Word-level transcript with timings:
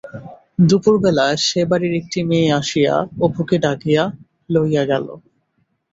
দুপুর 0.67 0.95
বেলা 1.03 1.27
সে-বাড়ির 1.45 1.93
একটি 2.01 2.19
মেয়ে 2.29 2.49
আসিয়া 2.59 2.93
অপুকে 3.25 3.55
ডাকিয়া 3.65 4.03
লইয়া 4.49 4.83
গেল। 4.91 5.05